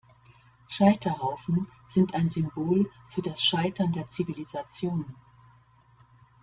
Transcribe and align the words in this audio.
Scheiterhaufen 0.67 1.67
sind 1.87 2.15
ein 2.15 2.27
Symbol 2.27 2.89
für 3.11 3.21
das 3.21 3.43
Scheitern 3.43 3.91
der 3.93 4.07
Zivilisation. 4.07 5.05